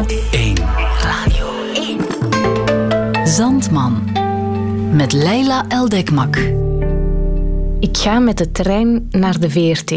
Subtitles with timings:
[0.00, 0.56] Radio 1.
[1.02, 3.28] Radio 1.
[3.28, 4.08] Zandman.
[4.92, 6.36] Met Leila Eldekmak.
[7.80, 9.90] Ik ga met de trein naar de VRT.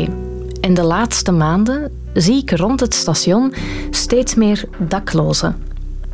[0.62, 3.54] En de laatste maanden zie ik rond het station
[3.90, 5.56] steeds meer daklozen.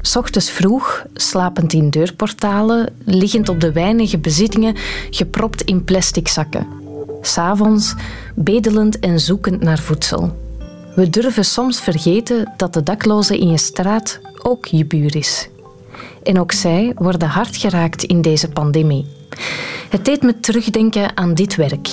[0.02, 4.76] S ochtends vroeg, slapend in deurportalen, liggend op de weinige bezittingen,
[5.10, 6.68] gepropt in plastic zakken.
[7.22, 7.96] S'avonds
[8.36, 10.49] bedelend en zoekend naar voedsel.
[11.00, 15.50] We durven soms vergeten dat de dakloze in je straat ook je buur is.
[16.24, 19.06] En ook zij worden hard geraakt in deze pandemie.
[19.90, 21.90] Het deed me terugdenken aan dit werk.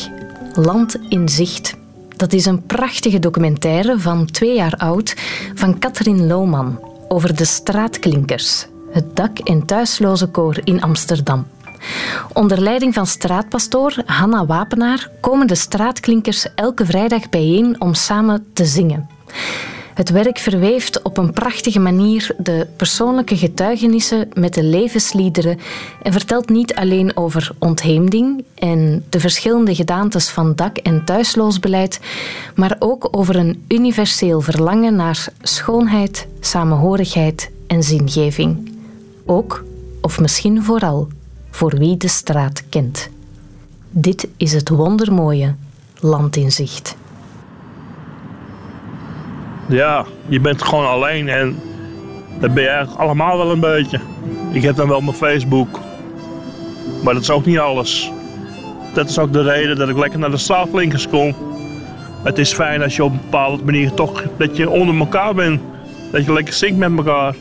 [0.55, 1.75] Land in Zicht.
[2.17, 5.15] Dat is een prachtige documentaire van twee jaar oud
[5.55, 11.47] van Katrien Lohman over de straatklinkers, het dak- en thuisloze koor in Amsterdam.
[12.33, 18.65] Onder leiding van straatpastoor Hanna Wapenaar komen de straatklinkers elke vrijdag bijeen om samen te
[18.65, 19.09] zingen.
[19.97, 25.59] Het werk verweeft op een prachtige manier de persoonlijke getuigenissen met de levensliederen
[26.03, 32.01] en vertelt niet alleen over ontheemding en de verschillende gedaantes van dak- en thuisloosbeleid,
[32.55, 38.73] maar ook over een universeel verlangen naar schoonheid, samenhorigheid en zingeving.
[39.27, 39.65] Ook,
[40.01, 41.09] of misschien vooral,
[41.57, 43.09] voor wie de straat kent.
[43.91, 45.55] Dit is het wondermooie
[46.01, 46.97] Land in Zicht.
[49.69, 51.57] Ja, je bent gewoon alleen en
[52.41, 54.01] dat ben je eigenlijk allemaal wel een beetje.
[54.53, 55.81] Ik heb dan wel mijn Facebook,
[57.03, 58.11] maar dat is ook niet alles.
[58.95, 61.35] Dat is ook de reden dat ik lekker naar de straatklinkers kom.
[62.23, 65.61] Het is fijn als je op een bepaalde manier toch dat je onder elkaar bent.
[66.13, 67.35] Dat je lekker zingt met elkaar.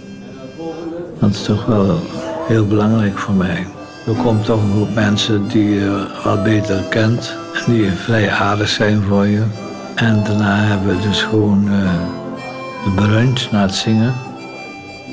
[1.20, 2.00] Dat is toch wel
[2.48, 3.75] heel belangrijk voor mij.
[4.08, 7.36] Er komt toch een groep mensen die je wat beter kent.
[7.54, 9.44] En die vrij aardig zijn voor je.
[9.96, 11.92] En daarna hebben we dus gewoon uh,
[12.84, 14.14] de brunch na het zingen.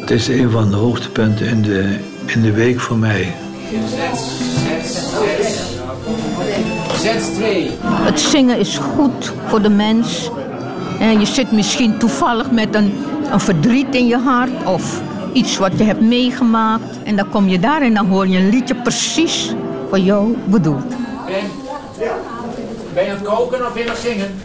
[0.00, 3.34] Het is een van de hoogtepunten in de, in de week voor mij.
[8.04, 10.30] Het zingen is goed voor de mens.
[11.00, 12.92] En je zit misschien toevallig met een,
[13.32, 17.02] een verdriet in je hart of iets wat je hebt meegemaakt.
[17.02, 19.54] En dan kom je daar en dan hoor je een liedje precies
[19.88, 20.88] voor jou bedoeld.
[21.26, 21.44] Ben,
[22.94, 24.40] ben je aan het koken of wil je nog zingen?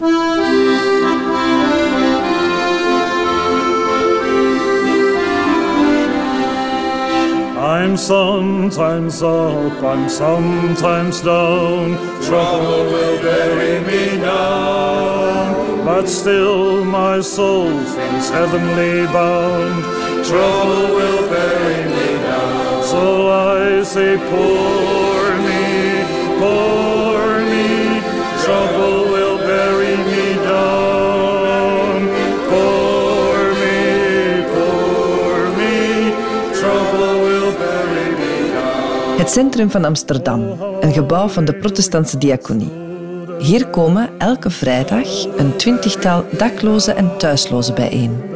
[7.59, 11.97] I'm sometimes up, I'm sometimes down.
[12.21, 15.85] Trouble will bury me down.
[15.85, 20.06] But still my soul feels heavenly bound.
[20.27, 22.83] Trouble will bury me down.
[22.83, 26.03] So I say, pour me,
[26.39, 27.19] pour
[27.51, 28.01] me.
[28.43, 32.09] Trouble will bury me down.
[32.49, 35.75] Pour me, pour me.
[36.59, 39.17] Trouble will bury me down.
[39.17, 40.41] Het centrum van Amsterdam,
[40.79, 42.71] een gebouw van de protestantse diaconie.
[43.39, 48.35] Hier komen elke vrijdag een twintigtal daklozen en thuislozen bijeen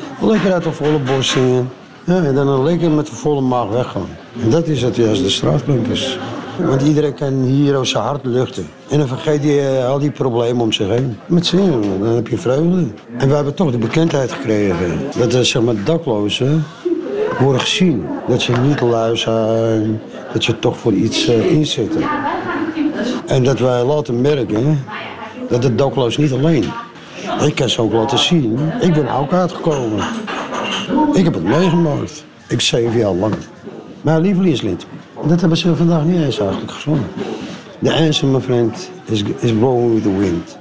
[0.21, 1.69] lekker uit de volle zingen.
[2.03, 4.07] Ja, en dan lekker met de volle maag weggaan.
[4.43, 6.17] En dat is het juist, de straatklinkers.
[6.57, 8.67] Want iedereen kan hier ook zijn hart luchten.
[8.89, 11.17] En dan vergeet je eh, al die problemen om zich heen.
[11.25, 12.87] Met zingen, dan heb je vreugde.
[13.17, 14.99] En we hebben toch de bekendheid gekregen.
[15.17, 16.65] Dat de zeg maar, daklozen
[17.39, 18.05] worden gezien.
[18.27, 19.23] Dat ze niet lui.
[20.33, 21.77] Dat ze toch voor iets uh.
[23.25, 24.83] En dat wij laten merken
[25.49, 26.65] dat de dakloos niet alleen.
[27.45, 28.59] Ik kan ze ook laten zien.
[28.81, 30.05] Ik ben ook uitgekomen.
[31.13, 32.25] Ik heb het meegemaakt.
[32.47, 33.33] Ik zeven jaar lang.
[34.01, 34.85] Mijn lievelingslied.
[35.27, 37.07] Dat hebben ze vandaag niet eens eigenlijk gezongen.
[37.83, 40.57] The answer, my friend, is, is blowing with the wind.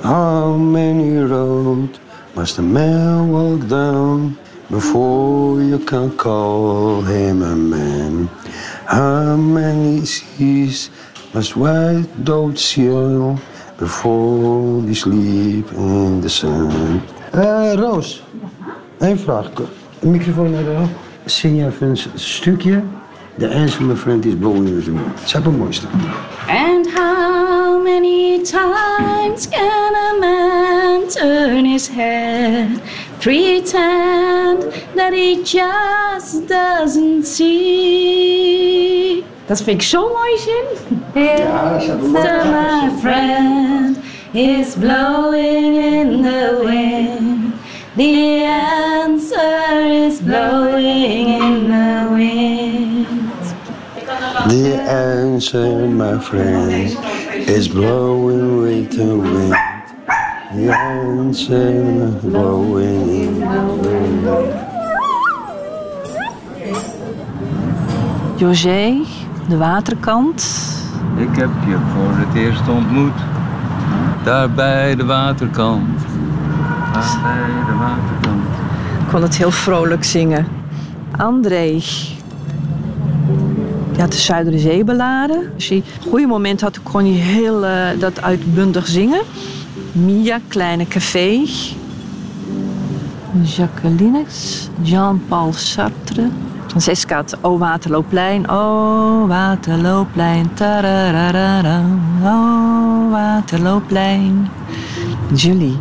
[0.00, 1.98] How many roads
[2.34, 8.28] must a man walk down before you can call him a man?
[8.84, 10.90] How many seas
[11.32, 13.38] must white dogs sail
[13.78, 17.00] before they sleep in the sun?
[17.32, 18.22] Eh, Roos,
[18.98, 19.50] één vraag.
[20.00, 20.84] Een microfoon naar de
[21.24, 22.82] Zing je even een stukje?
[23.38, 25.56] The answer, my friend, is blowing with the wind.
[25.56, 25.78] Mooi.
[26.48, 32.80] And how many times can a man turn his head
[33.20, 34.62] pretend
[34.94, 38.85] that he just doesn't see.
[39.46, 40.64] Dat vind ik zo mooi zin.
[41.22, 41.80] Ja,
[42.12, 43.98] my friend
[44.32, 47.54] is blowing in the wind.
[47.96, 48.44] The
[49.02, 53.06] answer is blowing in the wind.
[54.48, 56.96] The answer, my friend,
[57.46, 59.54] is blowing with the wind.
[60.54, 64.64] The answer, blowing in the wind.
[68.38, 69.06] José,
[69.48, 70.48] de waterkant.
[71.16, 73.12] Ik heb je voor het eerst ontmoet.
[74.24, 76.00] Daar bij de waterkant.
[76.92, 78.42] Daar bij de waterkant.
[79.00, 80.46] Ik kon het heel vrolijk zingen.
[81.16, 81.82] André.
[83.92, 85.50] Die had de Zuiderzee beladen.
[85.54, 89.22] Als hij een goede moment had, kon hij heel eh, dat uitbundig zingen.
[89.92, 91.44] Mia, Kleine Café.
[93.42, 94.24] Jacqueline,
[94.82, 96.28] Jean-Paul Sartre.
[96.76, 101.82] Francesca had O Waterlooplein, O Waterlooplein, tarararara,
[102.22, 104.50] O Waterlooplein.
[105.34, 105.78] Julie,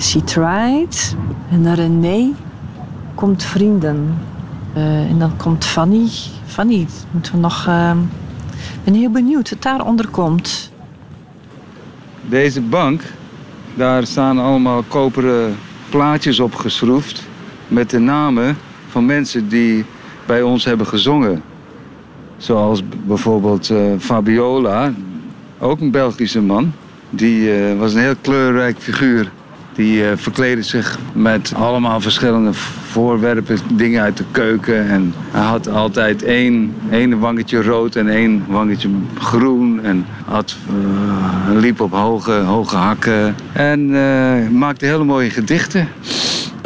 [0.00, 1.16] She Tried.
[1.50, 2.32] En René
[3.14, 4.18] komt Vrienden.
[4.74, 6.08] Eh, en dan komt Fanny.
[6.46, 7.66] Fanny, moeten we nog...
[8.56, 10.72] Ik ben heel benieuwd wat daaronder komt.
[12.20, 13.02] Deze bank,
[13.74, 15.56] daar staan allemaal koperen
[15.90, 17.22] plaatjes op geschroefd.
[17.68, 18.56] Met de namen
[18.88, 19.84] van mensen die
[20.26, 21.42] bij ons hebben gezongen.
[22.36, 24.92] Zoals bijvoorbeeld eh, Fabiola,
[25.58, 26.72] ook een Belgische man.
[27.10, 29.30] Die eh, was een heel kleurrijk figuur.
[29.74, 34.88] Die eh, verkleedde zich met allemaal verschillende voorwerpen, dingen uit de keuken.
[34.88, 38.88] En hij had altijd één, één wangetje rood en één wangetje
[39.18, 39.80] groen.
[39.82, 40.56] En had,
[41.54, 43.34] liep op hoge, hoge hakken.
[43.52, 43.90] En
[44.58, 45.88] maakte hele mooie gedichten.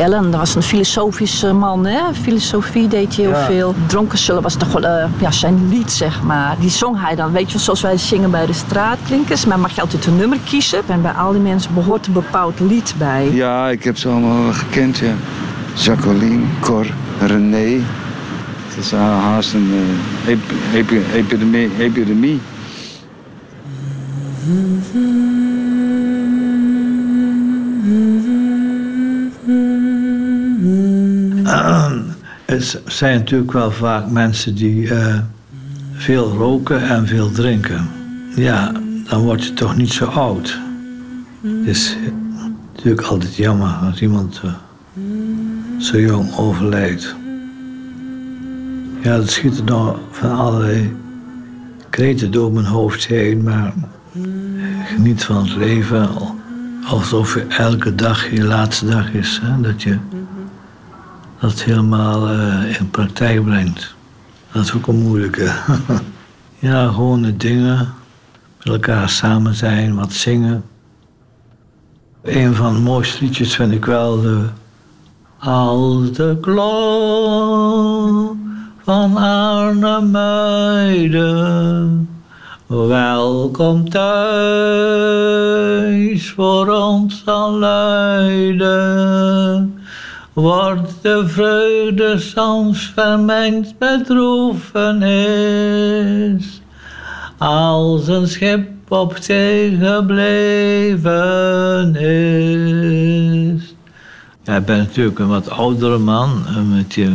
[0.01, 2.01] Ellen, dat was een filosofische man, hè?
[2.23, 3.45] Filosofie deed hij heel Ja.
[3.47, 3.75] veel.
[3.87, 6.57] Dronken zullen was toch wel eh, ja, zijn lied, zeg maar.
[6.61, 9.45] Die zong hij dan, weet je, zoals wij zingen bij de straatklinkers.
[9.47, 10.81] Maar mag je altijd een nummer kiezen.
[10.87, 13.31] En bij al die mensen behoort een bepaald lied bij.
[13.33, 15.13] Ja, ik heb ze allemaal gekend, ja.
[15.75, 16.87] Jacqueline, Cor,
[17.21, 17.81] René.
[18.69, 19.71] Het is ha- haast een
[20.25, 21.71] eh, ep- epi- epidemie.
[21.79, 22.41] epidemie.
[32.45, 35.19] Het zijn natuurlijk wel vaak mensen die eh,
[35.95, 37.89] veel roken en veel drinken.
[38.35, 38.73] Ja,
[39.09, 40.59] dan word je toch niet zo oud.
[41.43, 41.97] Het is
[42.75, 44.53] natuurlijk altijd jammer als iemand eh,
[45.79, 47.15] zo jong overlijdt.
[49.03, 50.97] Ja, dat schiet er nog van allerlei
[51.91, 53.73] kreten door mijn hoofd heen, maar
[54.85, 56.09] geniet van het leven
[56.85, 59.41] alsof elke dag je laatste dag is.
[59.43, 59.61] Hè?
[59.61, 59.99] Dat je
[61.41, 63.95] dat helemaal eh, in praktijk brengt.
[64.53, 65.53] Dat is ook een moeilijke.
[66.59, 67.95] ja, gewone dingen.
[68.59, 70.65] Met elkaar samen zijn, wat zingen.
[72.23, 74.45] Een van de mooiste liedjes vind ik wel de...
[75.39, 78.37] Als de klok
[78.85, 82.09] van Arnhemuiden
[82.67, 88.71] Welkom thuis voor ons zal luiden
[90.41, 95.11] wordt de vreugde soms vermengd met droefenis.
[97.39, 101.17] Als een schip op zee gebleven
[101.97, 103.75] is.
[104.45, 107.11] Ik ben natuurlijk een wat oudere man, een beetje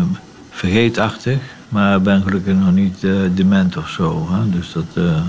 [0.49, 1.37] vergeetachtig.
[1.69, 4.27] Maar ik ben gelukkig nog niet eh, dement of zo.
[4.31, 4.49] Hè?
[4.49, 5.21] Dus dat, eh,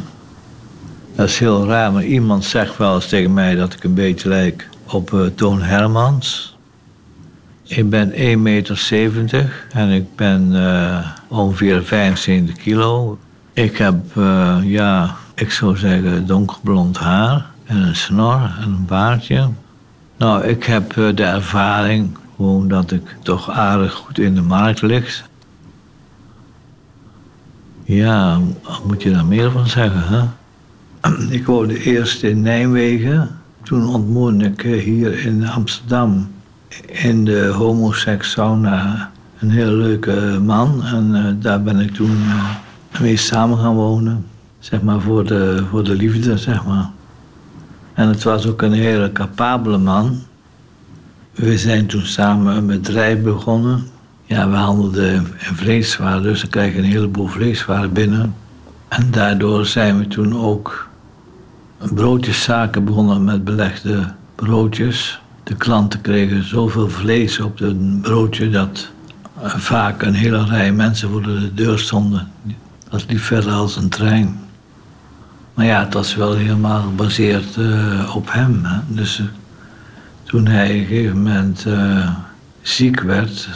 [1.14, 1.92] dat is heel raar.
[1.92, 5.62] Maar iemand zegt wel eens tegen mij dat ik een beetje lijk op eh, Toon
[5.62, 6.55] Hermans.
[7.68, 13.18] Ik ben 1,70 meter en ik ben eh, ongeveer 75 kilo.
[13.52, 19.48] Ik heb, eh, ja, ik zou zeggen donkerblond haar en een snor en een baardje.
[20.16, 24.82] Nou, ik heb eh, de ervaring gewoon dat ik toch aardig goed in de markt
[24.82, 25.28] lig.
[27.84, 28.40] Ja,
[28.86, 30.24] moet je daar meer van zeggen, hè?
[31.30, 33.38] Ik woonde eerst in Nijmegen.
[33.62, 36.28] Toen ontmoette ik hier in Amsterdam
[36.86, 40.84] in de homosex sauna een heel leuke man.
[40.84, 44.26] En eh, daar ben ik toen eh, mee samen gaan wonen.
[44.58, 46.90] Zeg maar voor de, voor de liefde, zeg maar.
[47.94, 50.22] En het was ook een hele capabele man.
[51.34, 53.86] We zijn toen samen een bedrijf begonnen.
[54.24, 58.34] Ja, we handelden in vleeswaren, dus krijg je een heleboel vleeswaren binnen.
[58.88, 60.88] En daardoor zijn we toen ook
[61.78, 65.20] broodjeszaken begonnen met belegde broodjes.
[65.46, 68.88] De klanten kregen zoveel vlees op hun broodje dat
[69.42, 72.30] eh, vaak een hele rij mensen voor de deur stonden.
[72.88, 74.40] Dat liep verder als een trein.
[75.54, 78.64] Maar ja, het was wel helemaal gebaseerd eh, op hem.
[78.64, 78.78] Hè?
[78.88, 79.26] Dus eh,
[80.24, 81.66] toen hij op een gegeven moment
[82.62, 83.48] ziek werd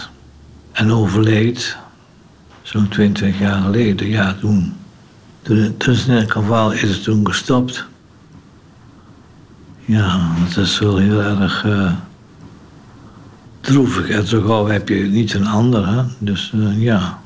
[0.73, 1.77] en overleed,
[2.63, 4.75] zo'n twintig jaar geleden, ja, toen.
[5.43, 7.87] toen in elk geval is het toen gestopt.
[9.91, 11.93] Ja, het is wel heel erg eh,
[13.61, 14.09] droevig.
[14.09, 16.03] En zo gauw heb je niet een ander, hè?
[16.19, 17.19] Dus eh, ja.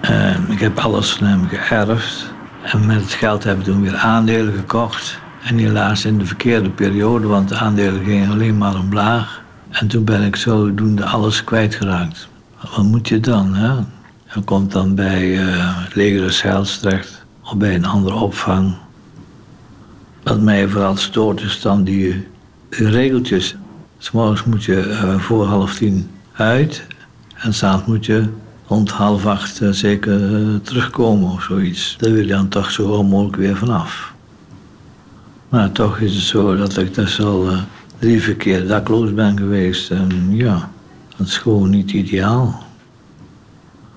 [0.00, 2.32] En ik heb alles van hem geërfd.
[2.62, 5.18] En met het geld heb ik toen weer aandelen gekocht.
[5.44, 9.42] En helaas in de verkeerde periode, want de aandelen gingen alleen maar omlaag.
[9.70, 12.28] En toen ben ik zodoende alles kwijtgeraakt.
[12.74, 13.72] Wat moet je dan, hè?
[14.34, 18.74] Je komt dan bij uh, Leger Zeils terecht of bij een andere opvang.
[20.28, 22.26] Wat mij vooral stoort is dan die,
[22.70, 23.56] regeltjes.
[23.98, 26.86] S'morgens moet je uh, voor half tien uit
[27.34, 28.24] en s'avonds moet je
[28.66, 31.96] rond half acht uh, zeker uh, terugkomen of zoiets.
[31.98, 34.14] Daar wil je dan toch zo mogelijk weer vanaf.
[35.48, 37.48] Maar toch is het zo dat ik dus al
[37.98, 39.90] drie, keer dakloos ben geweest.
[39.90, 40.70] En ja,
[41.16, 42.62] dat is gewoon niet ideaal.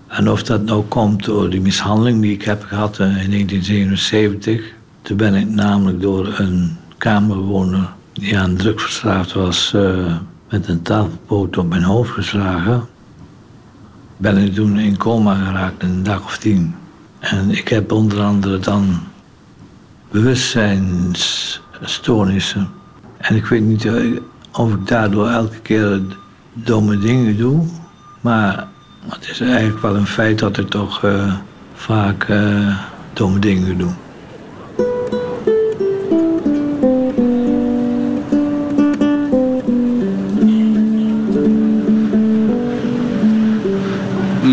[0.07, 4.79] En of dat nou komt door die mishandeling die ik heb gehad in 1977.
[5.01, 10.15] Toen ben ik namelijk door een kamerbewoner die aan druk verslaafd was, uh,
[10.50, 12.88] met een tafelpoot op mijn hoofd geslagen.
[14.17, 16.75] Ben ik toen in coma geraakt een dag of tien.
[17.20, 19.00] En ik heb onder andere dan
[20.12, 22.70] bewustzijnsstoornissen.
[23.17, 23.91] En ik weet niet
[24.51, 26.01] of ik daardoor elke keer
[26.53, 27.65] domme dingen doe.
[28.22, 28.67] Maar
[29.10, 31.34] het is eigenlijk wel een feit dat ik toch uh,
[31.74, 32.27] vaak
[33.13, 33.91] domme dingen doe.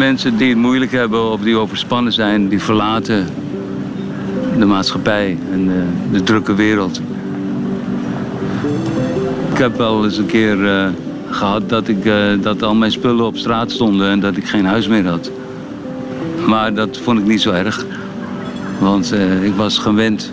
[0.09, 3.27] Mensen die het moeilijk hebben of die overspannen zijn, die verlaten
[4.59, 7.00] de maatschappij en de, de drukke wereld.
[9.53, 10.88] Ik heb wel eens een keer uh,
[11.31, 14.65] gehad dat, ik, uh, dat al mijn spullen op straat stonden en dat ik geen
[14.65, 15.31] huis meer had.
[16.47, 17.87] Maar dat vond ik niet zo erg.
[18.79, 20.33] Want uh, ik was gewend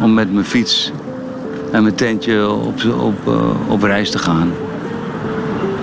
[0.00, 0.92] om met mijn fiets
[1.72, 3.32] en mijn tentje op, op,
[3.68, 4.52] op reis te gaan.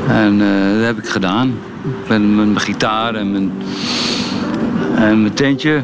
[0.08, 0.38] En
[0.78, 1.54] dat heb ik gedaan.
[2.08, 3.52] Met mijn gitaar en mijn,
[4.96, 5.82] en mijn tentje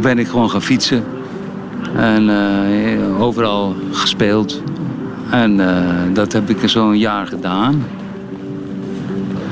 [0.00, 1.04] ben ik gewoon gaan fietsen.
[1.96, 2.30] En
[3.18, 4.62] overal gespeeld.
[5.32, 5.68] En uh,
[6.12, 7.86] dat heb ik zo'n jaar gedaan.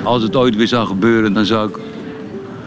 [0.03, 1.79] Als het ooit weer zou gebeuren, dan zou ik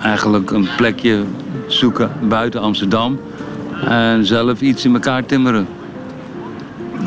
[0.02, 1.24] eigenlijk een plekje
[1.68, 3.20] zoeken buiten Amsterdam.
[3.86, 5.68] En zelf iets in elkaar timmeren.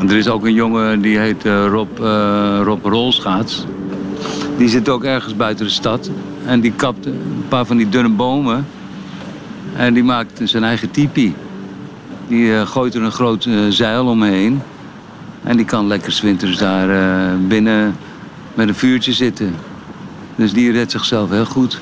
[0.07, 1.97] Er is ook een jongen die heet uh, Rob,
[2.63, 3.65] Rob Rolschaats.
[4.57, 6.09] Die zit ook ergens buiten de stad.
[6.45, 8.67] En die kapt een paar van die dunne bomen.
[9.75, 11.35] En die maakt zijn eigen tipi.
[12.27, 14.61] Die gooit er een groot zeil omheen.
[15.43, 17.95] En die kan lekker zwinters daar uh, binnen
[18.53, 19.55] met een vuurtje zitten.
[20.35, 21.79] Dus die redt zichzelf heel goed.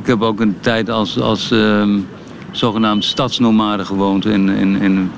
[0.00, 1.88] Ik heb ook een tijd als, als uh,
[2.50, 5.10] zogenaamd stadsnomade gewoond in, in, in,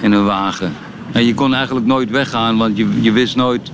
[0.00, 0.72] in een wagen.
[1.12, 3.70] En je kon eigenlijk nooit weggaan, want je, je wist nooit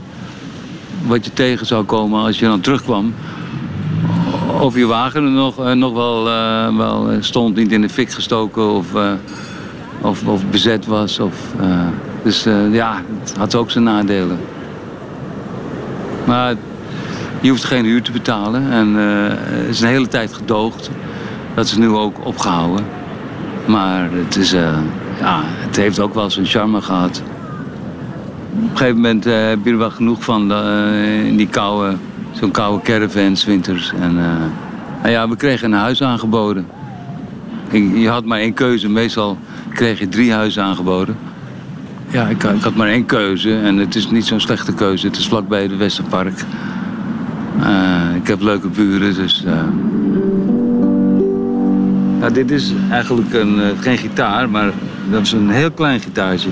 [1.08, 3.14] wat je tegen zou komen als je dan terugkwam.
[4.60, 8.70] Of je wagen nog, uh, nog wel, uh, wel stond, niet in de fik gestoken
[8.70, 8.86] of,
[10.00, 11.18] of, of bezet was.
[11.18, 11.34] Of,
[12.22, 14.38] dus ja, het had ook zijn nadelen.
[16.24, 16.54] Maar
[17.40, 18.70] je hoeft geen huur te betalen.
[18.70, 20.90] En het is een hele tijd gedoogd.
[21.54, 22.84] Dat is nu ook opgehouden.
[23.66, 24.50] Maar het, is,
[25.20, 27.22] ja, het heeft ook wel zijn charme gehad.
[28.62, 30.52] Op een gegeven moment heb je er wel genoeg van
[31.24, 31.96] in die koude,
[32.32, 33.92] zo'n koude caravan winters.
[34.00, 34.14] En
[35.02, 36.66] nou ja, we kregen een huis aangeboden.
[37.72, 38.88] Je had maar één keuze.
[38.88, 39.38] Meestal
[39.74, 41.16] kreeg je drie huizen aangeboden.
[42.10, 45.06] Ja, ik, had maar één keuze en het is niet zo'n slechte keuze.
[45.06, 46.44] Het is vlakbij het Westerpark.
[47.60, 49.44] Uh, ik heb leuke buren, dus...
[49.46, 49.52] Uh...
[52.32, 54.72] Dit is eigenlijk een, uh, geen gitaar, maar
[55.10, 56.48] dat is een heel klein gitaartje.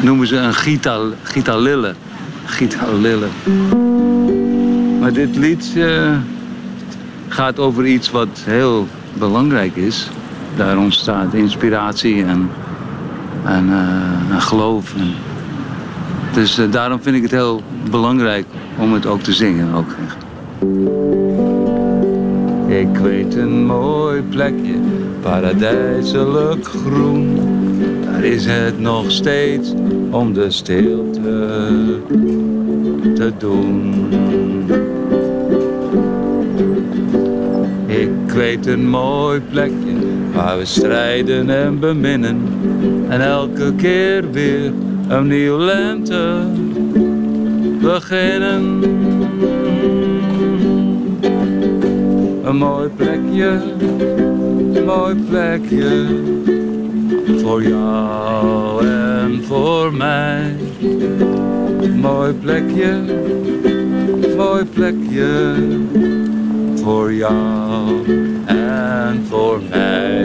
[0.00, 1.94] Noemen ze een gita, gitalille.
[2.44, 3.26] Gitalille.
[5.00, 5.72] Maar dit lied
[7.28, 10.08] gaat over iets wat heel belangrijk is.
[10.56, 12.50] Daar ontstaat inspiratie en
[13.46, 13.68] en,
[14.30, 14.94] en geloof.
[14.96, 15.14] En
[16.34, 18.46] dus uh, daarom vind ik het heel belangrijk
[18.78, 19.74] om het ook te zingen.
[19.74, 19.94] Ook.
[22.68, 24.74] Ik weet een mooi plekje,
[25.22, 27.55] paradijselijk groen.
[28.24, 29.72] Is het nog steeds
[30.10, 31.46] om de stilte
[33.14, 33.94] te doen.
[37.86, 39.94] Ik weet een mooi plekje
[40.34, 42.42] waar we strijden en beminnen.
[43.08, 44.72] En elke keer weer
[45.08, 46.38] een nieuw lente
[47.80, 48.82] beginnen.
[52.44, 53.60] Een mooi plekje,
[54.74, 56.04] een mooi plekje
[57.34, 60.54] voor jou en voor mij.
[61.94, 63.00] Mooi plekje,
[64.36, 65.54] mooi plekje
[66.74, 68.04] voor jou
[68.46, 70.20] en voor mij.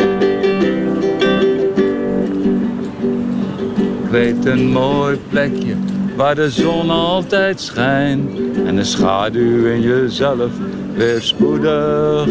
[4.03, 5.75] Ik weet een mooi plekje
[6.15, 8.29] waar de zon altijd schijnt
[8.65, 10.49] en de schaduw in jezelf
[10.95, 12.29] weer spoedig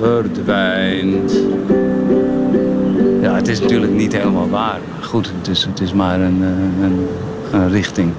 [0.00, 1.32] verdwijnt.
[3.20, 4.78] Ja, het is natuurlijk niet helemaal waar.
[5.00, 7.06] Goed, het is, het is maar een, eh, een,
[7.52, 8.12] een richting.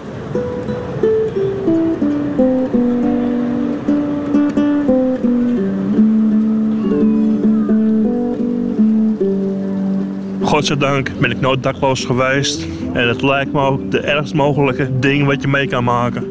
[10.42, 12.68] Godzijdank ben ik nooit dakloos geweest.
[12.94, 16.24] En het lijkt me ook de ergst mogelijke ding wat je mee kan maken.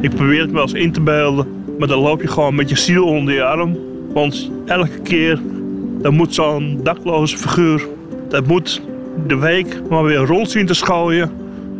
[0.00, 1.46] Ik probeer het wel eens in te beelden,
[1.78, 3.76] maar dan loop je gewoon met je ziel onder je arm.
[4.12, 5.40] Want elke keer,
[6.06, 7.88] dan moet zo'n dakloze figuur,
[8.28, 8.82] dat moet
[9.26, 11.30] de week maar weer rond zien te schooien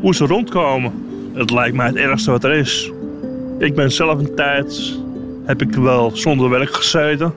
[0.00, 0.92] hoe ze rondkomen.
[1.34, 2.92] Het lijkt mij het ergste wat er is.
[3.58, 4.98] Ik ben zelf een tijd,
[5.44, 7.32] heb ik wel zonder werk gezeten.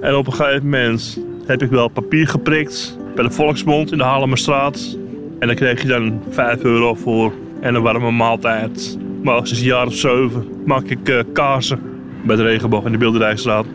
[0.00, 4.04] En op een gegeven moment heb ik wel papier geprikt bij de Volksbond in de
[4.04, 4.96] Haarlemmerstraat.
[5.38, 8.98] En dan kreeg je dan 5 euro voor en een warme maaltijd.
[9.22, 11.80] Maar als een jaar of zeven maak ik eh, kaarsen
[12.24, 13.66] bij de Regenboog in de Beelderijstraat.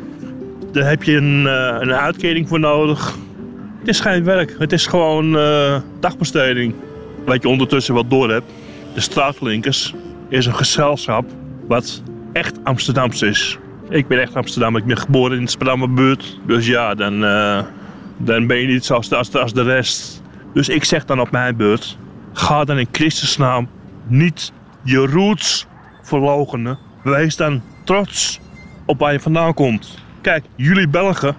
[0.76, 3.18] Daar heb je een, eh, een uitkering voor nodig.
[3.80, 6.74] Het is geen werk, het is gewoon eh, dagbesteding.
[7.26, 8.46] Wat je ondertussen wel door hebt.
[8.94, 9.94] De Straatlinkers
[10.30, 11.26] is een gezelschap
[11.68, 12.04] wat
[12.34, 13.58] echt Amsterdams is.
[13.90, 16.40] Ik ben echt Amsterdam, ik ben geboren in de Amsterdamse buurt.
[16.46, 17.64] Dus ja, dan, eh,
[18.18, 20.22] dan ben je niet zoals de, als, de, rest.
[20.54, 21.98] Dus ik zeg dan op mijn beurt,
[22.34, 23.70] ga dan in Christus naam
[24.08, 24.52] niet
[24.84, 25.68] je roots
[26.02, 26.78] verloochenen.
[27.04, 28.40] Wees dan trots
[28.86, 30.05] op waar je vandaan komt.
[30.26, 31.36] Kijk, jullie Belgen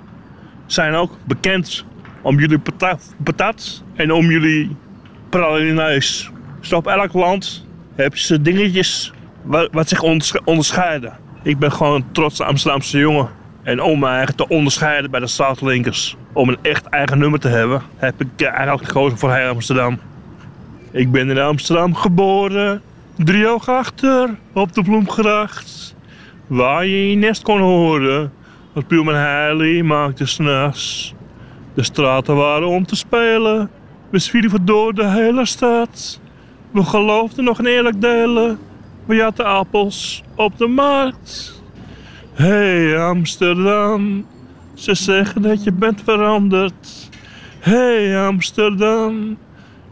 [0.66, 1.84] zijn ook bekend
[2.22, 2.60] om jullie
[3.22, 4.76] patat, en om jullie
[5.28, 6.30] pralinees.
[6.60, 11.12] Dus op elk land hebben ze dingetjes wat, zich onders- onderscheiden.
[11.42, 13.28] Ik ben gewoon een trotse Amsterdamse jongen.
[13.62, 17.48] En om me eigenlijk te onderscheiden bij de straatlinkers, om een echt eigen nummer te
[17.48, 19.98] hebben, heb ik eh, eigenlijk gekozen voor heel Amsterdam.
[20.90, 22.82] Ik ben in Amsterdam geboren,
[23.16, 25.94] drie oog achter, op de Bloemgracht.
[26.46, 28.32] Waar je je nest kon horen,
[28.76, 31.14] wat Puur mijn heilie maakte s'nachts.
[31.74, 33.70] De straten waren om te spelen,
[34.10, 36.20] we zwierven door de hele stad.
[36.70, 38.58] We geloofden nog in eerlijk delen,
[39.06, 41.62] we jatten appels op de markt.
[42.34, 44.26] Hey Amsterdam,
[44.74, 47.10] ze zeggen dat je bent veranderd.
[47.58, 49.38] Hey Amsterdam,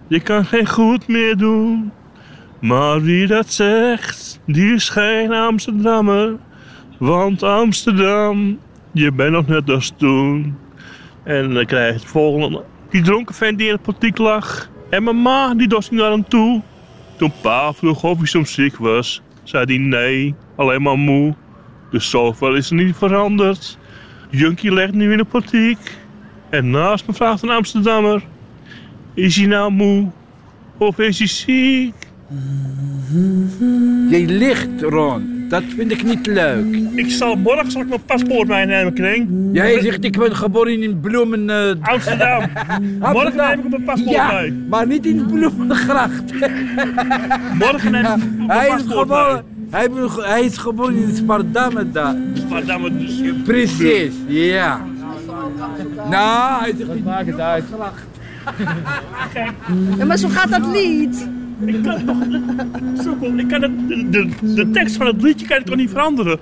[0.06, 1.92] je kan geen goed meer doen.
[2.60, 6.36] Maar wie dat zegt, die is geen Amsterdammer.
[6.98, 8.58] Want Amsterdam,
[8.94, 10.56] je bent nog net als toen.
[11.22, 12.64] En dan krijg je het volgende.
[12.90, 14.70] Die dronken vent die in het politiek lag.
[14.90, 16.62] En mijn ma, die dorst niet naar hem toe.
[17.16, 21.34] Toen pa vroeg of hij soms ziek was, zei hij nee, alleen maar moe.
[21.90, 23.78] Dus zoveel is er niet veranderd.
[24.30, 25.78] Junkie legt nu in de politiek.
[26.50, 28.22] En naast me vraagt een Amsterdammer:
[29.14, 30.10] Is hij nou moe?
[30.78, 31.94] Of is hij ziek?
[34.08, 35.32] Je ligt, Ron.
[35.48, 36.76] Dat vind ik niet leuk.
[36.94, 39.28] Ik zal morgen zal ik mijn paspoort meenemen, Kring.
[39.52, 41.50] Jij zegt ik ben geboren in Bloemen...
[41.50, 42.42] eh, Amsterdam.
[43.12, 44.52] Morgen neem ik mijn paspoort ja, mee.
[44.68, 46.22] maar niet in Bloemengracht.
[47.64, 51.90] Morgen neem ik mijn hij, is paspoort geboren, hij, ben- hij is geboren in Spardamme
[51.90, 52.14] daar.
[52.34, 53.20] Spardamme dus.
[53.44, 54.80] Precies, ja.
[56.10, 57.64] Nou, hij zegt maakt het uit.
[59.98, 61.28] Ja, maar zo gaat dat lied.
[61.60, 62.16] Ik kan toch...
[63.02, 65.90] Sukkel, ik kan het, de, de, de tekst van het liedje kan ik toch niet
[65.90, 66.38] veranderen?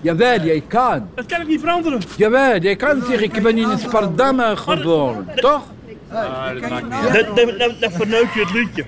[0.00, 1.08] Jawel, jij kan.
[1.14, 2.00] Dat kan ik niet veranderen.
[2.16, 5.26] Jawel, jij kan zeggen ik ben in Spardamme geboren.
[5.34, 5.62] Toch?
[6.08, 8.84] dat Dan, dan, dan verneuk je het liedje.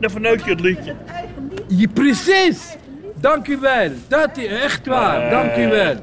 [0.00, 0.94] Dan verneuk je het liedje.
[1.68, 2.76] Ja, precies.
[3.20, 3.90] Dank u wel.
[4.08, 5.30] Dat is echt waar.
[5.30, 5.94] Dank u wel.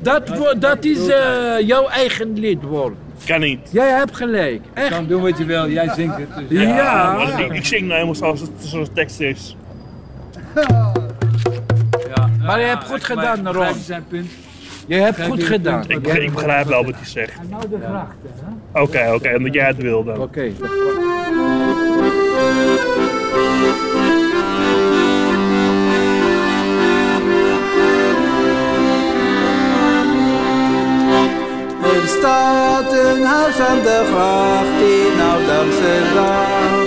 [0.00, 2.98] Dat, dat is eh, jouw eigen lied worden.
[3.26, 3.58] Kan niet.
[3.70, 4.62] Jij hebt gelijk.
[4.74, 4.88] Echt.
[4.88, 6.28] kan doen wat je wil, jij zingt het.
[6.48, 7.38] Dus Ja.
[7.38, 9.56] ik, ik zing nou helemaal zoals, het, zoals tekst is.
[12.44, 13.74] Maar je hebt goed gedaan, Ron.
[13.74, 14.30] zijn punt.
[14.86, 15.84] Je hebt goed gedaan.
[15.88, 17.32] Ik, ik begrijp wel wat je zegt.
[17.50, 18.30] Nou de grachten,
[18.72, 18.80] hè?
[18.80, 20.18] Oké, oké, omdat jij het wil dan.
[20.20, 20.50] Oké.
[32.12, 36.86] Had een huis aan de gracht in Oud-Amsterdam.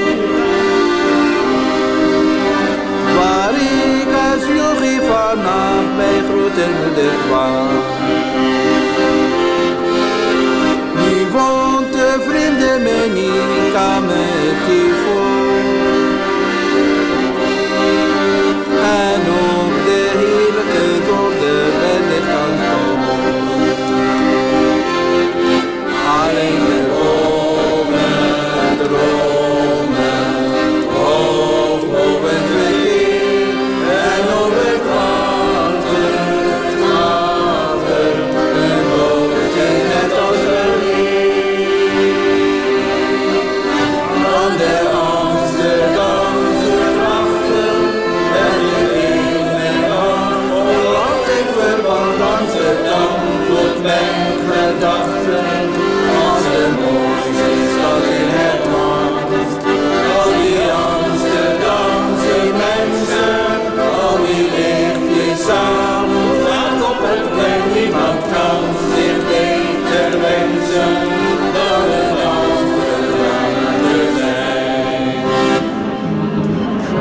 [3.18, 7.97] Waar ik als jochie vanaf bij grootmoeder kwam.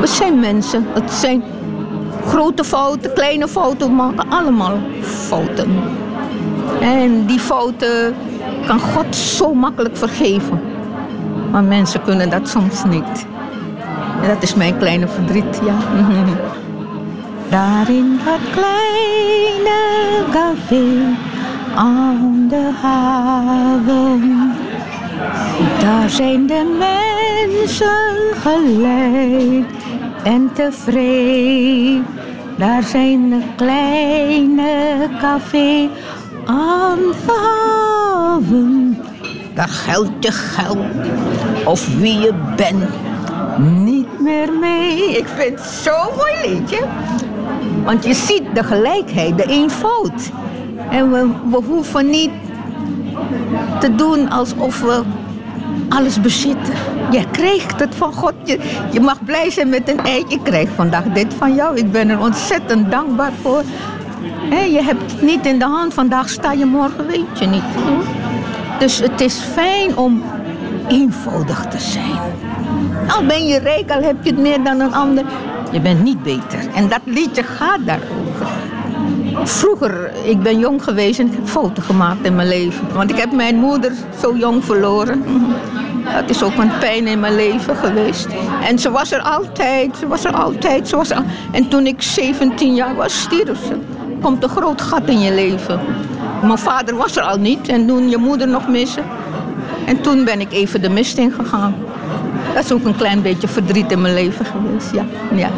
[0.07, 0.85] We zijn mensen.
[0.93, 1.43] Het zijn
[2.27, 5.83] grote fouten, kleine fouten, maken allemaal fouten.
[6.81, 8.15] En die fouten
[8.67, 10.61] kan God zo makkelijk vergeven.
[11.51, 13.25] Maar mensen kunnen dat soms niet.
[14.21, 15.75] En dat is mijn kleine verdriet, ja.
[17.49, 19.79] Daar in dat kleine
[20.31, 20.85] café
[21.75, 24.53] aan de haven.
[25.79, 29.76] Daar zijn de mensen gelijk
[30.27, 32.05] en tevreden.
[32.57, 35.89] Daar zijn de kleine café
[36.45, 38.97] aan haven.
[39.53, 40.77] Daar geldt je geld
[41.65, 42.83] of wie je bent
[43.85, 45.17] niet meer mee.
[45.17, 46.83] Ik vind het zo'n mooi liedje.
[47.85, 50.31] Want je ziet de gelijkheid, de eenvoud.
[50.89, 52.31] En we, we hoeven niet
[53.79, 55.03] te doen alsof we
[55.89, 56.73] alles bezitten.
[57.11, 58.33] Je krijgt het van God.
[58.43, 58.59] Je,
[58.91, 60.35] je mag blij zijn met een eitje.
[60.35, 61.77] Ik krijg vandaag dit van jou.
[61.77, 63.63] Ik ben er ontzettend dankbaar voor.
[64.49, 65.93] Je hebt het niet in de hand.
[65.93, 67.63] Vandaag sta je, morgen weet je niet.
[68.79, 70.23] Dus het is fijn om
[70.87, 72.19] eenvoudig te zijn.
[73.07, 75.25] Al ben je rijk, al heb je het meer dan een ander.
[75.71, 76.59] Je bent niet beter.
[76.75, 78.36] En dat liedje gaat daarover.
[79.43, 82.87] Vroeger, ik ben jong geweest en ik heb fouten gemaakt in mijn leven.
[82.93, 85.23] Want ik heb mijn moeder zo jong verloren.
[86.13, 88.27] Dat is ook een pijn in mijn leven geweest.
[88.63, 90.89] En ze was er altijd, ze was er altijd.
[90.89, 91.11] Was.
[91.51, 93.75] En toen ik 17 jaar was, stierf ze.
[94.21, 95.79] Komt een groot gat in je leven.
[96.41, 99.03] Mijn vader was er al niet en toen je moeder nog missen.
[99.85, 101.75] En toen ben ik even de mist in gegaan.
[102.53, 105.05] Dat is ook een klein beetje verdriet in mijn leven geweest, ja.
[105.35, 105.49] ja.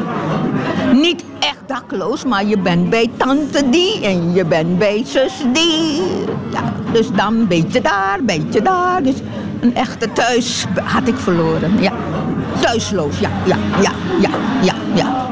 [0.93, 6.01] Niet echt dakloos, maar je bent bij tante die en je bent bij zus die.
[6.51, 9.03] Ja, dus dan beetje daar, beetje daar.
[9.03, 9.15] Dus
[9.59, 11.91] een echte thuis had ik verloren, ja.
[12.59, 14.29] Thuisloos, ja, ja, ja, ja,
[14.61, 15.27] ja, ja.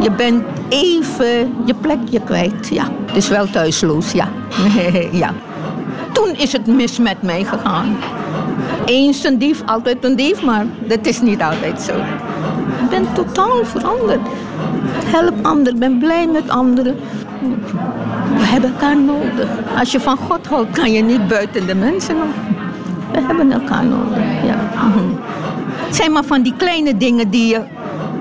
[0.00, 2.84] Je bent even je plekje kwijt, ja.
[3.12, 4.28] Dus wel thuisloos, ja.
[5.22, 5.34] ja.
[6.12, 7.96] Toen is het mis met mij gegaan.
[8.84, 11.92] Eens een dief, altijd een dief, maar dat is niet altijd zo.
[12.82, 14.20] Ik ben totaal veranderd.
[15.04, 16.96] Help anderen, ben blij met anderen.
[18.36, 19.48] We hebben elkaar nodig.
[19.78, 22.16] Als je van God houdt, kan je niet buiten de mensen.
[23.12, 24.56] We hebben elkaar nodig, ja.
[25.86, 27.60] Het zijn maar van die kleine dingen die je...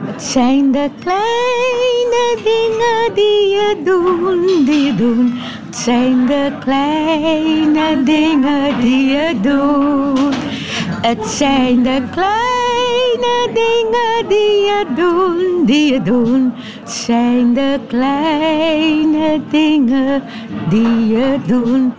[0.05, 5.33] Het zijn de kleine dingen die je doen, die je doen.
[5.65, 10.35] Het zijn de kleine dingen die je doet.
[11.01, 12.56] Het zijn de kleine
[13.53, 16.53] dingen die je doen, die je doen.
[16.83, 20.21] Zijn de kleine dingen
[20.69, 21.93] die je doen.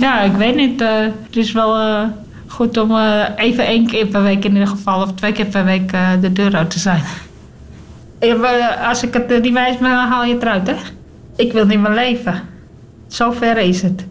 [0.00, 0.80] Ja, ik weet niet.
[0.80, 2.02] eh, het is wel eh,
[2.46, 5.02] goed om eh, even één keer per week in ieder geval...
[5.02, 7.02] of twee keer per week de deur uit te zijn.
[8.88, 10.74] Als ik het niet wijs ben, haal je het eruit, hè?
[11.36, 12.40] Ik wil niet meer leven.
[13.06, 14.06] Zo ver is het.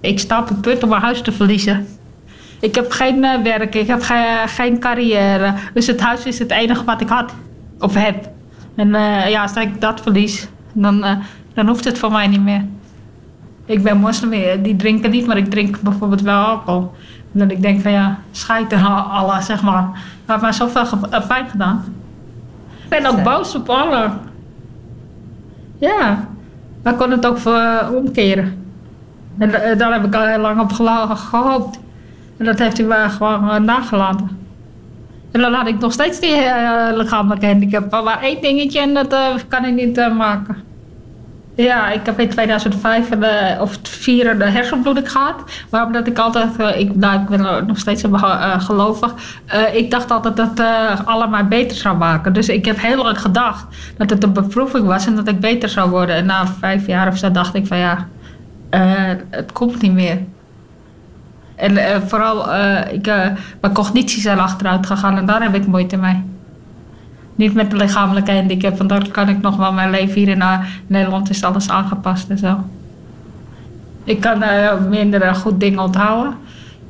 [0.00, 1.86] Ik sta op het punt om mijn huis te verliezen.
[2.60, 5.54] Ik heb geen eh, werk, ik heb ge- geen carrière.
[5.74, 7.32] Dus het huis is het enige wat ik had.
[7.78, 8.28] Of heb.
[8.74, 11.16] En eh, ja, als ik dat verlies, dan, eh,
[11.54, 12.64] dan hoeft het voor mij niet meer.
[13.64, 16.92] Ik ben moslim, eh, die drinken niet, maar ik drink bijvoorbeeld wel alcohol.
[17.32, 19.82] Omdat ik denk van ja, scheid al- Allah, zeg maar.
[19.92, 19.94] Het
[20.26, 21.84] heeft mij zoveel eh, pijn gedaan.
[22.88, 24.18] ben ook boos op allen.
[25.78, 26.28] Ja,
[26.82, 28.60] maar ik kon het ook eh, omkeren.
[29.40, 30.72] En eh, daar heb ik al heel lang op
[31.16, 31.78] gehoopt.
[32.36, 34.38] En dat heeft hij mij gewoon eh, nagelaten.
[35.30, 38.02] En dan had ik nog steeds die eh, lichamelijke handicap.
[38.04, 39.14] Maar één dingetje en dat
[39.48, 40.56] kan ik niet maken.
[41.54, 45.34] Ja, ik heb in 2005 een, eh, of 4 een hersenbloeding gehad.
[45.70, 49.14] Maar omdat ik altijd, eh, ik, nou, ik ben nog steeds eh, gelovig.
[49.46, 52.32] eh, ik dacht altijd dat het allemaal beter zou maken.
[52.32, 55.68] Dus ik heb heel lang gedacht dat het een beproeving was en dat ik beter
[55.68, 56.14] zou worden.
[56.16, 58.06] En na vijf jaar of zo dacht ik van ja,
[59.30, 60.18] het komt niet meer.
[61.56, 62.54] En vooral,
[62.92, 63.06] ik,
[63.60, 66.24] mijn cognities zijn achteruit gegaan en daar heb ik moeite mee.
[67.40, 70.40] Niet met de lichamelijke handicap, want daar kan ik nog wel mijn leven hier in
[70.40, 72.56] eh, Nederland is alles aangepast en zo.
[74.04, 76.34] Ik kan eh, minder goed dingen onthouden.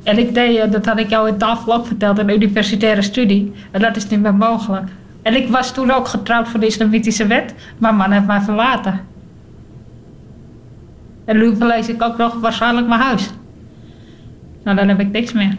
[0.03, 3.53] En ik deed, eh, dat had ik jou in tafel ook verteld, een universitaire studie.
[3.71, 4.89] En dat is niet meer mogelijk.
[5.21, 7.53] En ik was toen ook getrouwd voor de islamitische wet.
[7.77, 8.99] Mijn man heeft mij verlaten.
[11.25, 13.29] En nu verlees ik ook nog waarschijnlijk mijn huis.
[14.63, 15.55] Nou, dan heb ik niks meer.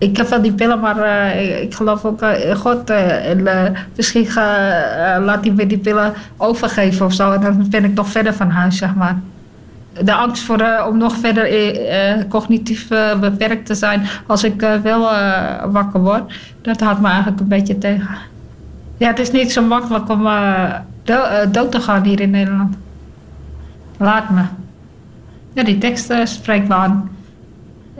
[0.00, 2.90] Ik heb wel die pillen, maar eh, ik, geloof ook in God.
[2.90, 4.28] eh, en eh, misschien
[5.24, 7.32] laat hij me die pillen overgeven of zo.
[7.32, 9.18] En dan ben ik nog verder van huis, zeg maar.
[10.02, 11.48] De angst voor, om nog verder
[12.28, 12.88] cognitief
[13.20, 15.00] beperkt te zijn als ik wel
[15.70, 16.32] wakker word,
[16.62, 18.08] dat houdt me eigenlijk een beetje tegen.
[18.96, 20.28] Ja, het is niet zo makkelijk om
[21.02, 22.76] do- dood te gaan hier in Nederland.
[23.96, 24.42] Laat me.
[25.52, 27.10] Ja, die tekst spreekt me aan.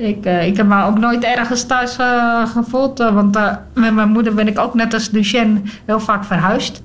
[0.00, 3.38] Ik, eh, ik heb me ook nooit ergens thuis eh, gevoeld, eh, want
[3.74, 6.82] met mijn moeder ben ik ook net als Lucien heel vaak verhuisd.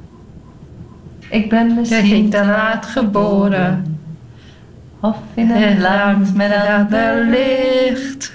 [1.30, 4.00] Ik ben misschien te laat geboren.
[5.00, 8.32] Of in een land met ander licht.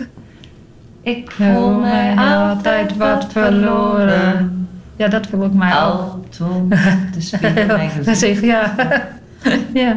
[1.02, 4.68] Ik voel mij altijd wat verloren.
[4.96, 6.68] Ja, dat voel ik mij Al toen
[7.14, 8.42] de spiegel mijn gezicht.
[8.42, 8.74] ja.
[9.72, 9.96] ja.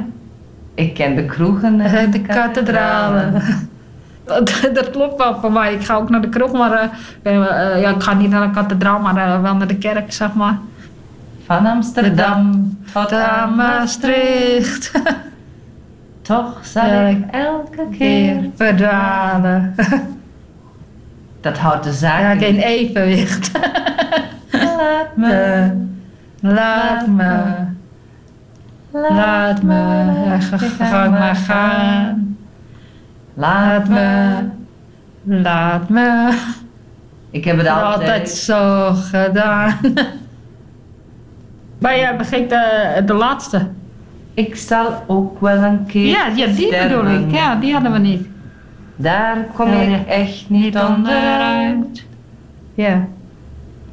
[0.73, 3.41] Ik ken de kroegen en de kathedralen.
[4.25, 5.73] Dat, dat klopt wel voor mij.
[5.73, 8.53] Ik ga ook naar de kroeg, maar eh, eh, ja, ik ga niet naar de
[8.53, 10.57] kathedraal, maar eh, wel naar de kerk, zeg maar.
[11.45, 14.91] Van Amsterdam tot aan Maastricht.
[16.21, 19.75] Toch zal Ja, ik elke keer verdwalen.
[21.41, 22.39] Dat houdt de zaak Ja, in.
[22.39, 23.51] geen evenwicht.
[24.51, 25.71] Laat me,
[26.41, 27.43] laat me,
[28.91, 29.73] laat me,
[30.25, 32.37] ja, ga, ga maar gaan.
[33.33, 34.35] Laat me.
[35.23, 36.37] Laat me.
[37.31, 38.29] Ik heb het altijd, altijd.
[38.29, 39.77] zo gedaan.
[41.83, 43.67] Maar jij begint de, de laatste.
[44.33, 47.31] Ik zal ook wel een keer Ja, ja die bedoel ik.
[47.31, 48.27] Ja, die hadden we niet.
[48.95, 50.05] Daar kom Ja, ik ja.
[50.05, 52.05] echt niet onderuit.
[52.73, 53.05] Ja.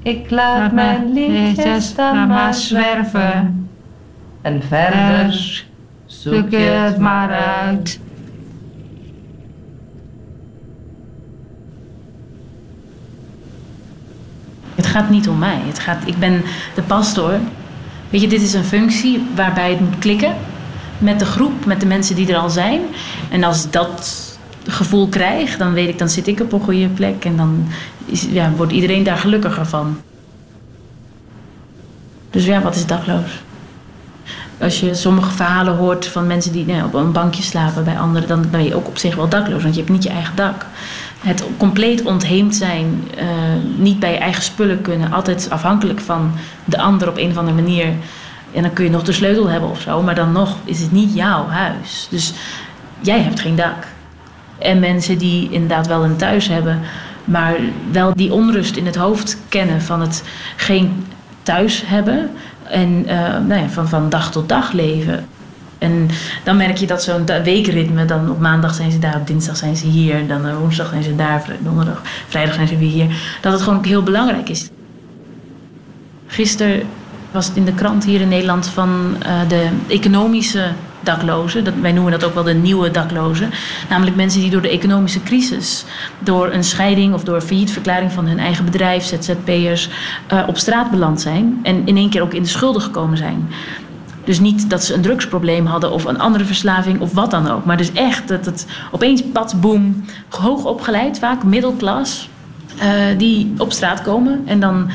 [0.03, 3.69] Ik laat mijn liedjes dan maar zwerven.
[4.43, 5.65] En verder
[6.07, 8.01] zoek je het maar uit.
[14.91, 15.61] Gaat niet om mij.
[15.67, 16.43] Het gaat, ik ben
[16.75, 17.39] de pastoor.
[18.11, 20.35] Weet je, dit is een functie waarbij het moet klikken
[20.99, 22.81] met de groep, met de mensen die er al zijn.
[23.31, 24.21] En als dat
[24.67, 27.69] gevoel krijg, dan weet ik, dan zit ik op een goede plek en dan
[28.31, 30.01] ja, wordt iedereen daar gelukkiger van.
[32.31, 33.43] Dus ja, wat is dakloos?
[34.59, 38.29] Als je sommige verhalen hoort van mensen die nou, op een bankje slapen bij anderen,
[38.29, 40.67] dan ben je ook op zich wel dakloos, want je hebt niet je eigen dak.
[41.21, 43.27] Het compleet ontheemd zijn, eh,
[43.77, 46.33] niet bij je eigen spullen kunnen, altijd afhankelijk van
[46.65, 47.93] de ander op een of andere manier.
[48.53, 50.93] En dan kun je nog de sleutel hebben of zo, maar dan nog is het
[50.93, 52.07] niet jouw huis.
[52.11, 52.33] Dus
[53.01, 53.87] jij hebt geen dak.
[54.59, 56.81] En mensen die inderdaad wel een thuis hebben,
[57.25, 57.55] maar
[57.91, 60.25] wel die onrust in het hoofd kennen van het
[60.57, 61.07] geen
[61.43, 62.31] thuis hebben
[62.63, 65.27] en eh, nou ja, van, van dag tot dag leven.
[65.81, 66.09] En
[66.45, 69.77] dan merk je dat zo'n weekritme, dan op maandag zijn ze daar, op dinsdag zijn
[69.77, 73.39] ze hier, dan woensdag zijn ze daar, donderdag, vrijdag zijn ze weer hier.
[73.41, 74.71] Dat het gewoon ook heel belangrijk is.
[76.27, 76.83] Gisteren
[77.31, 80.65] was het in de krant hier in Nederland van eh, de economische
[81.01, 81.65] daklozen.
[81.65, 83.51] Dat, wij noemen dat ook wel de nieuwe daklozen.
[83.89, 85.85] Namelijk mensen die door de economische crisis,
[86.19, 89.89] door een scheiding of door faillietverklaring van hun eigen bedrijf, ZZP'ers,
[90.27, 91.61] eh, op straat beland zijn.
[91.63, 93.49] En in één keer ook in de schulden gekomen zijn.
[94.25, 97.65] Dus niet dat ze een drugsprobleem hadden of een andere verslaving of wat dan ook.
[97.65, 102.29] Maar dus echt dat het opeens pad, boom, hoog opgeleid, vaak middelklas,
[102.79, 104.43] eh, die op straat komen.
[104.45, 104.91] En dan,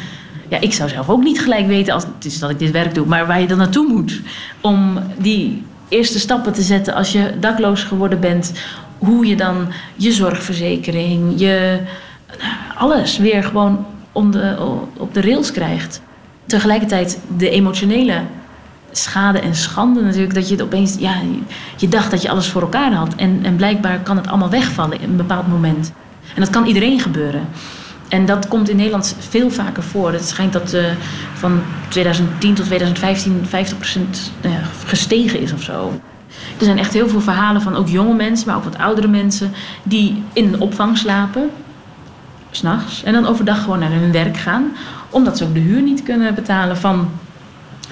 [0.48, 2.94] ja, ik zou zelf ook niet gelijk weten als het is dat ik dit werk
[2.96, 4.22] doe, maar waar je dan naartoe moet
[4.62, 8.52] om die eerste stappen te zetten als je dakloos geworden bent.
[8.98, 11.80] Hoe je dan je zorgverzekering, je
[12.28, 13.86] nou, alles weer gewoon
[14.98, 16.02] op de rails krijgt.
[16.46, 18.22] Tegelijkertijd de emotionele
[18.98, 20.34] schade en schande natuurlijk.
[20.34, 21.16] Dat je het opeens, ja,
[21.78, 23.16] je dacht dat je alles voor elkaar had.
[23.16, 25.92] En, en blijkbaar kan het allemaal wegvallen in een bepaald moment.
[26.36, 27.48] En dat kan iedereen gebeuren.
[28.08, 30.12] En dat komt in Nederland veel vaker voor.
[30.12, 30.84] Het schijnt dat eh,
[31.34, 33.50] van 2010 tot 2015 50%
[34.46, 34.52] uh,
[34.86, 36.00] gestegen is of zo.
[36.58, 39.52] Er zijn echt heel veel verhalen van ook jonge mensen, maar ook wat oudere mensen,
[39.84, 41.50] die in een opvang slapen,
[42.52, 44.72] s'nachts, en dan overdag gewoon naar hun werk gaan,
[45.10, 47.10] omdat ze ook de huur niet kunnen betalen van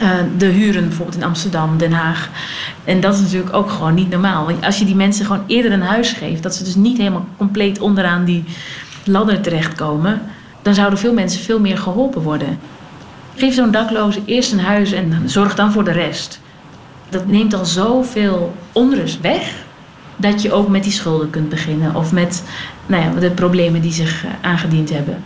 [0.01, 2.29] uh, de huren bijvoorbeeld in Amsterdam, Den Haag.
[2.83, 4.45] En dat is natuurlijk ook gewoon niet normaal.
[4.45, 7.25] Want als je die mensen gewoon eerder een huis geeft, dat ze dus niet helemaal
[7.37, 8.43] compleet onderaan die
[9.03, 10.21] ladder terechtkomen,
[10.61, 12.59] dan zouden veel mensen veel meer geholpen worden.
[13.35, 16.39] Geef zo'n dakloze eerst een huis en zorg dan voor de rest.
[17.09, 19.53] Dat neemt al zoveel onrust weg
[20.15, 22.43] dat je ook met die schulden kunt beginnen of met
[22.85, 25.23] nou ja, de problemen die zich aangediend hebben.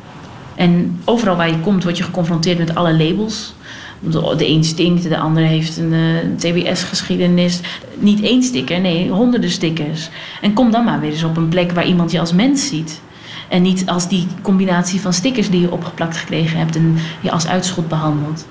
[0.56, 3.53] En overal waar je komt word je geconfronteerd met alle labels.
[3.99, 7.60] De een de andere heeft een uh, TBS-geschiedenis.
[7.99, 10.10] Niet één sticker, nee, honderden stickers.
[10.41, 13.01] En kom dan maar weer eens op een plek waar iemand je als mens ziet.
[13.49, 17.47] En niet als die combinatie van stickers die je opgeplakt gekregen hebt en je als
[17.47, 18.47] uitschot behandelt.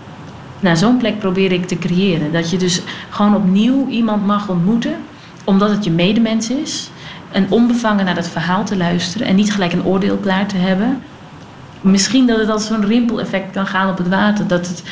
[0.61, 2.32] Nou, zo'n plek probeer ik te creëren.
[2.32, 4.94] Dat je dus gewoon opnieuw iemand mag ontmoeten,
[5.44, 6.90] omdat het je medemens is.
[7.30, 11.02] En onbevangen naar dat verhaal te luisteren en niet gelijk een oordeel klaar te hebben.
[11.80, 14.46] Misschien dat het als zo'n rimpeleffect kan gaan op het water.
[14.46, 14.82] Dat het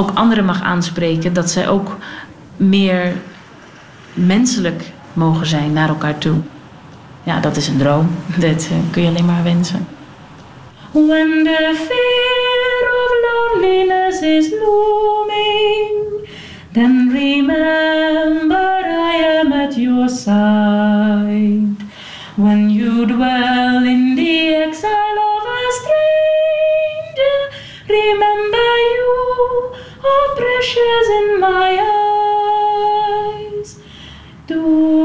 [0.00, 1.32] ook anderen mag aanspreken.
[1.32, 1.96] Dat zij ook
[2.56, 3.12] meer
[4.14, 6.36] menselijk mogen zijn naar elkaar toe.
[7.22, 8.08] Ja, dat is een droom.
[8.46, 9.86] Dat uh, kun je alleen maar wensen.
[10.92, 14.20] When the fear of loneliness
[16.72, 21.76] then remember I am at your side.
[22.36, 24.09] When you dwell in
[30.40, 31.70] precious in my
[33.58, 33.78] eyes.
[34.46, 34.99] Do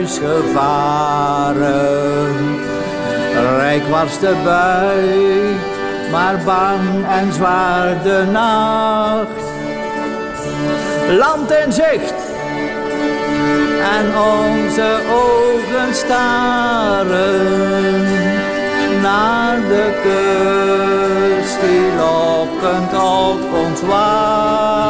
[0.00, 1.60] gevaren.
[3.56, 5.56] Rijk was de buit,
[6.10, 9.42] maar bang en zwaar de nacht.
[11.18, 12.14] Land in zicht,
[13.98, 17.22] en onze ogen staren
[19.02, 24.81] naar de kust die lokkend op ons wacht.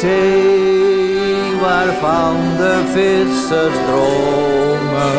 [0.00, 5.16] Zee waarvan de vissers dromen,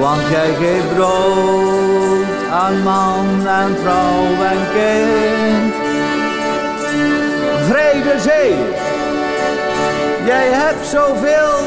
[0.00, 5.74] want jij geeft brood aan man en vrouw en kind.
[7.68, 8.54] Vrede zee,
[10.24, 11.58] jij hebt zoveel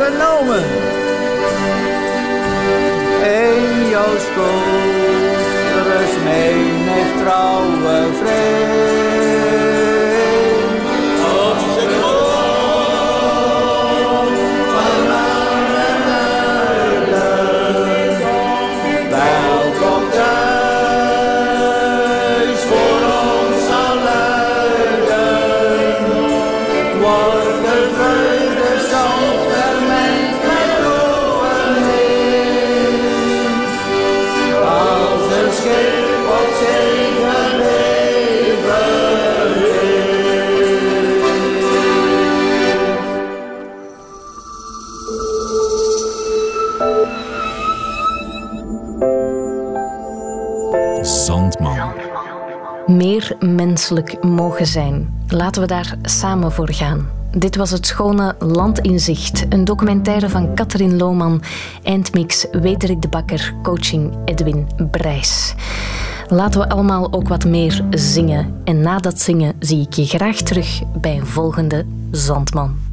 [0.00, 0.64] genomen.
[3.22, 5.44] In jouw schoot
[5.86, 9.13] rust menig trouwe vreemd.
[54.62, 55.22] Zijn.
[55.28, 57.08] Laten we daar samen voor gaan.
[57.30, 61.42] Dit was het schone Land in Zicht, een documentaire van Katrien Lohman,
[61.82, 65.54] eindmix Wederik de Bakker, coaching Edwin Brijs.
[66.28, 68.60] Laten we allemaal ook wat meer zingen.
[68.64, 72.83] En na dat zingen zie ik je graag terug bij een volgende Zandman.